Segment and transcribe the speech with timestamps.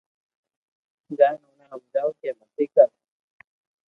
[1.17, 2.89] جائين اوني ھمجاوُ ڪي متي ڪر